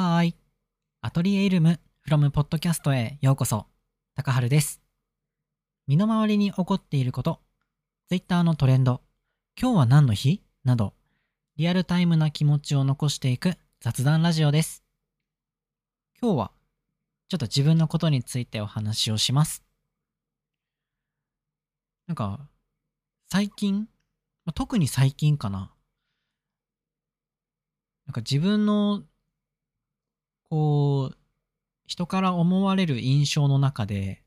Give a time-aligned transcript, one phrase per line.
[0.00, 0.34] はーい。
[1.02, 3.66] アトリエイルム from ポッドキャストへようこそ。
[4.16, 4.80] 高春です。
[5.86, 7.42] 身の回りに起こっていること、
[8.08, 9.02] Twitter のトレンド、
[9.60, 10.42] 今日は何の日？
[10.64, 10.94] など、
[11.58, 14.82] リアルタイムな気持ちを残していく雑談ラジオです。
[16.18, 16.52] 今日は、
[17.28, 19.62] ちょっと自分のことについてお話をします。
[22.06, 22.48] なんか、
[23.30, 23.86] 最近、
[24.54, 25.74] 特に最近かな。
[28.06, 29.02] なんか自分の、
[30.50, 31.16] こう、
[31.86, 34.24] 人から思われる印象の中で、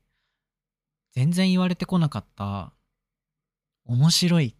[1.12, 2.72] 全然言われてこなかった、
[3.84, 4.54] 面白いっ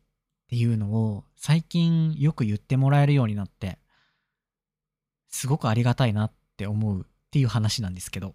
[0.49, 3.79] ていうのを最近よく言ってもらえるようになって、
[5.29, 8.35] すごくありがたいなって思うっていう話なんですけど。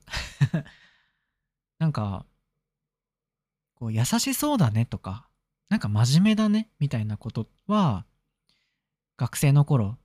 [1.77, 2.25] なんか、
[3.75, 5.29] こう優しそうだねとか、
[5.69, 8.05] なんか真面目だねみたいなことは、
[9.17, 9.97] 学生の頃、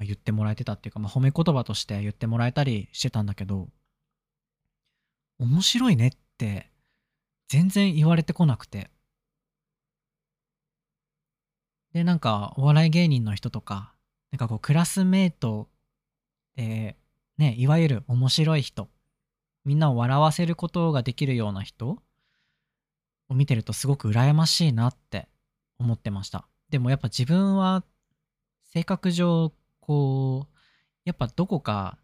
[0.00, 3.68] 言ってもらえてたっていうか、まあ、褒め言葉として言ってもらえたりしてたんだけど、
[5.38, 6.70] 面白いねって
[7.48, 8.90] 全然言われてこなくて。
[11.92, 13.94] で、なんかお笑い芸人の人とか、
[14.30, 15.68] なんかこうクラスメート
[16.56, 16.96] で、
[17.36, 18.88] ね、いわゆる面白い人、
[19.64, 21.98] みんなを笑わせることができるような人
[23.28, 25.28] を見てるとすごく羨ましいなって
[25.78, 26.48] 思ってました。
[26.70, 27.84] でもやっぱ自分は
[28.72, 29.52] 性格上
[29.82, 30.56] こう
[31.04, 31.98] やっぱどこか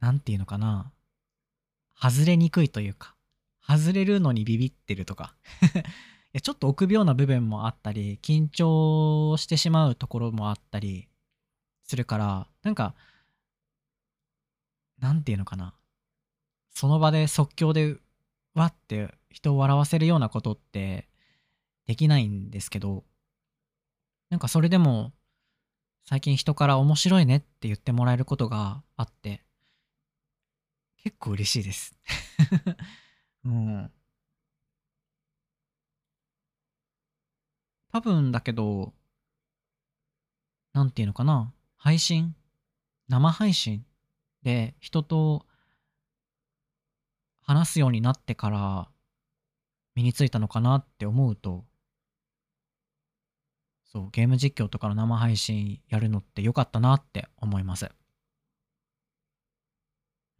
[0.00, 0.92] なんていうのかな。
[1.96, 3.14] 外れにくいというか
[3.66, 5.34] 外れるのにビビってるとか。
[5.72, 11.08] いやちょっと臆病な部分もあったり緊張してしまうところもあったり
[11.84, 12.96] するからなんか
[14.98, 15.74] なんていうのかな。
[16.70, 17.96] その場で即興で
[18.54, 21.08] わって人を笑わせるようなことって
[21.86, 23.04] できないんですけど
[24.34, 25.12] なんかそれでも
[26.08, 29.44] 最近人から面白いねって言ってもらえることがあって
[31.04, 31.94] 結構嬉しいです。
[33.46, 33.92] うん。
[37.92, 38.92] 多分だけど
[40.72, 42.34] なんていうのかな配信
[43.06, 43.86] 生配信
[44.42, 45.46] で人と
[47.40, 48.88] 話すようになってから
[49.94, 51.64] 身についたのかなって思うと
[53.94, 57.88] そうゲーム実況とかの生配信やるのって良かったなって思います。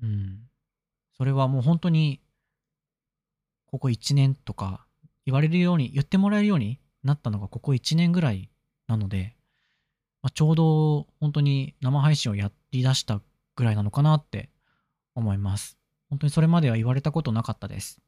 [0.02, 0.40] うん。
[1.16, 2.20] それはもう本当に
[3.66, 4.84] ここ1年とか
[5.24, 8.50] 言われるように言ってもらえるようになったのがここ1年ぐらい
[8.88, 9.36] なので、
[10.20, 13.20] まあ、ちょうど本当に生配信をやりだした
[13.54, 14.50] ぐらいなのかなって
[15.14, 15.78] 思います。
[16.10, 18.00] 本当にそれまでは言われたことなかったです。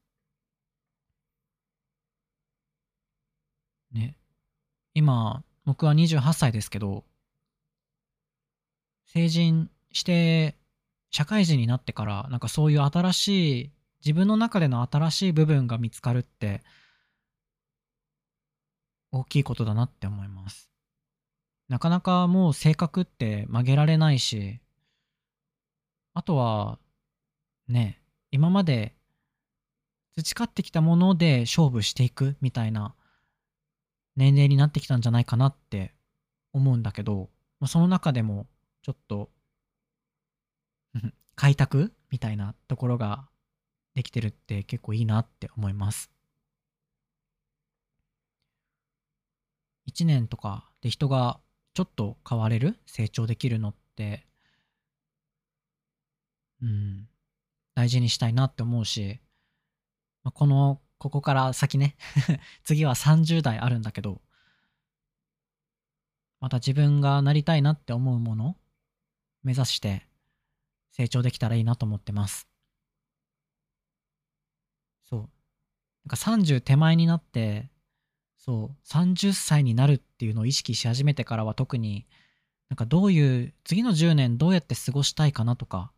[3.93, 4.17] ね。
[4.97, 7.05] 今僕は28歳ですけど
[9.05, 10.57] 成人して
[11.11, 13.71] 社会人になってからなんかそういう新しい
[14.03, 16.63] 自分の中での新しい部分が見つかるって
[19.13, 20.71] 大きいことだなって思います。
[21.69, 24.61] なかなかもう性格って曲げられないし
[26.15, 26.79] あとは
[27.69, 28.95] ね今まで
[30.15, 32.95] 培ってきたもので勝負していくみたいな
[34.17, 35.95] 年齢になってきたんじゃないかなって
[36.53, 38.47] 思うんだけど、まあ、その中でも
[38.83, 39.31] ちょっと
[41.37, 43.29] 開拓みたいなところが
[43.95, 46.11] できてるって結構いいなって思います。
[49.87, 51.41] 1年とかで人が
[51.75, 52.79] ちょっと変われる？
[52.87, 54.27] 成長できるのって。
[56.63, 57.09] うん。
[57.75, 59.21] 大事にしたいなって思うし、
[60.25, 61.97] まあ、このここから先ね。
[62.65, 64.23] 次は30代あるんだけど
[66.41, 68.57] また自分がなりたいなって思うもの
[69.43, 70.07] 目指して
[70.91, 72.49] 成長できたらいいなと思ってます。
[75.05, 75.21] そう。
[75.21, 75.29] なん
[76.11, 77.71] か30手前になって
[78.37, 82.07] そう30歳になるっていうのを意識し始めてからは特に
[82.69, 85.93] なんかどういう次の10年どうやって過ごしたいかなとか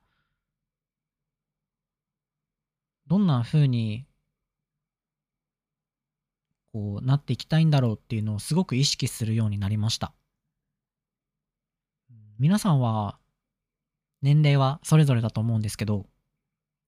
[3.06, 4.06] どんな風に
[6.72, 10.12] こうなっていきたいんだろうっていうのをすごく意識するようになりました。
[12.38, 13.18] 皆さんは
[14.22, 16.06] 年齢はそれぞれだと思うんですけど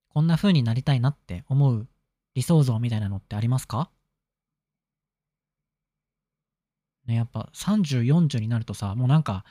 [0.08, 1.88] こんな風になりたいなって思う
[2.34, 3.90] 理想像みたいなのってありますか？
[7.06, 9.44] ねやっぱ3040になるとさもうなんか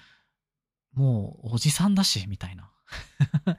[0.93, 2.71] もうおじさんだしみたいな。
[3.51, 3.57] っ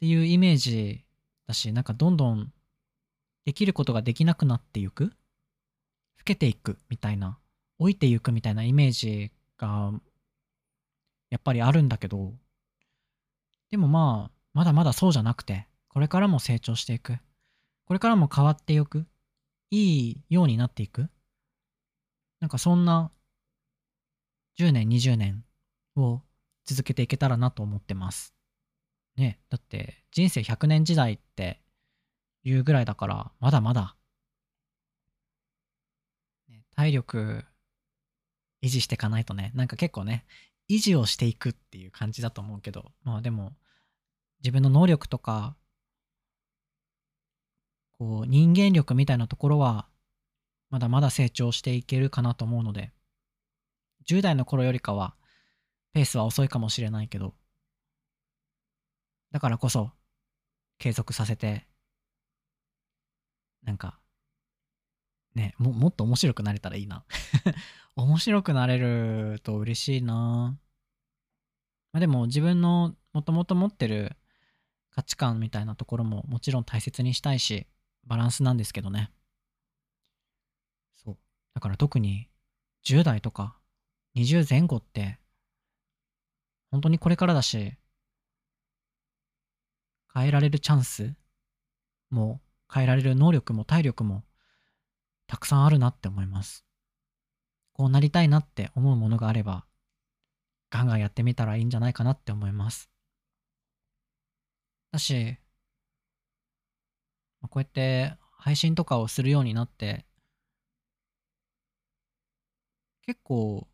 [0.00, 1.04] ていうイメージ
[1.46, 2.52] だしなんかどんどん
[3.44, 5.04] できることができなくなっていく？
[5.04, 5.10] 老
[6.24, 7.38] けていくみたいな
[7.78, 9.92] 老いていくみたいなイメージが
[11.30, 12.34] やっぱりあるんだけど、
[13.70, 17.18] でもまあ、まだまだそうじゃなくて、これからも成長していく。
[17.86, 19.06] これからも変わっていく。
[19.70, 21.08] いいようになっていく。
[22.40, 23.10] なんかそんな
[24.58, 25.42] 10年、20年
[25.96, 26.20] を
[26.66, 28.34] 続けていけたらなと思ってます。
[29.16, 31.61] ね、だって人生100年時代って
[32.44, 33.96] いうぐらいだから、まだまだ、
[36.48, 37.44] ね、体力
[38.62, 40.24] 維持していかないとね、なんか結構ね、
[40.68, 43.52] 維持をしていくっていう感じだと思うけど、まあでも、
[44.42, 45.56] 自分の能力とか、
[47.98, 49.88] こう、人間力みたいなところは、
[50.70, 52.92] まだまだ成長していけるかなと思うので、
[54.08, 55.14] 10代の頃よりかは、
[55.92, 57.34] ペースは遅いかもしれないけど、
[59.30, 59.92] だからこそ、
[60.78, 61.66] 継続させて、
[63.62, 63.98] なんか、
[65.34, 67.04] ね、も、もっと面白くなれたらいいな
[67.96, 70.58] 面白くなれると嬉しいな
[71.92, 74.16] まあでも自分のもともと持ってる
[74.90, 77.66] 価値観みたいなところももちろん大切にしたいし、
[78.04, 79.10] バランスなんですけどね。
[80.96, 81.18] そう。
[81.54, 82.28] だから特に
[82.84, 83.58] 10代とか
[84.16, 85.18] 20前後って、
[86.70, 87.74] 本当にこれからだし、
[90.14, 91.14] 変えられるチャンス
[92.10, 92.40] も
[92.72, 94.24] 変えられる能力も体力も
[95.26, 96.64] たくさんあるなって思います。
[97.74, 99.64] こうなりたいなって思うものがあれば、
[100.70, 102.90] ガンガンやってみたらいいんじゃないかなって思います。
[104.90, 105.36] だし、
[107.42, 110.06] こうやって配信とかをするようになって、
[113.02, 113.66] 結構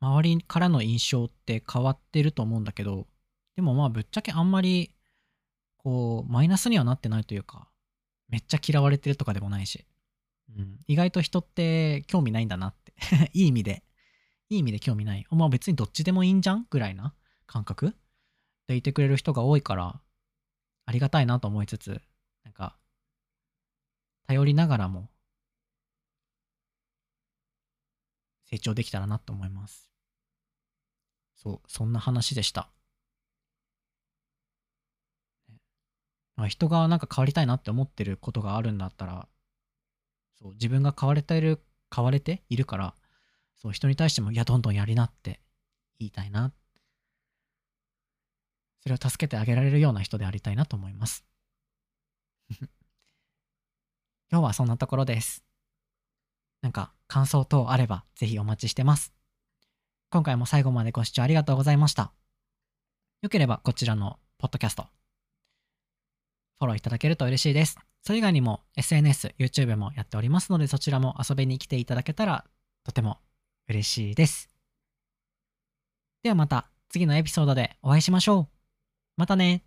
[0.00, 3.06] 周りからの印象って変わってると思うんだけど、
[3.56, 4.94] でもまあぶっちゃけあんまり、
[5.78, 7.71] こう、マイナスにはなってないというか、
[8.28, 9.84] めっちゃ嫌われてるとかでもないし、
[10.56, 12.92] うん、意外と人って興味ないんだなって。
[13.32, 13.84] いい意味で、
[14.48, 15.26] いい意味で興味ない。
[15.30, 16.66] まあ別にどっちでもいいんじゃん？
[16.68, 17.14] ぐらいな。
[17.46, 17.94] 感覚。
[18.66, 20.00] でいてくれる人が多いから、
[20.86, 22.00] ありがたいなと思いつつ、
[22.44, 22.78] なんか、
[24.26, 25.10] 頼りながらも、
[28.44, 29.90] 成長できたらなと思います。
[31.34, 32.70] そう、そんな話でした。
[36.36, 39.28] まあ、人がなんか変わりたいなって思ってることがあるんだったら、
[40.38, 41.62] そう、自分が変われている、
[41.94, 42.94] 変われているから、
[43.56, 45.40] そう、人に対しても、いや、どんどんやりなって
[45.98, 46.52] 言いたいな。
[48.82, 51.24] それを助けてあげられるような人でありたいなと思います。
[54.30, 55.44] 今日はそんなところです。
[56.62, 59.12] なんか感想等あればぜひお待ちしてます。
[60.10, 62.12] 今回も最後までご視聴ありがとうございました。
[63.20, 64.88] よければこちらのポッドキャスト、
[66.62, 67.76] フォローいただけると嬉しいです。
[68.04, 72.44] それ以外にも SNS、YouTube もやっておりますのでそちらも遊びに来ていただけたら
[72.84, 73.18] とても
[73.68, 74.48] 嬉しいです。
[76.22, 78.48] ではまた次のエピソードでお会いしましょう。
[79.16, 79.64] またね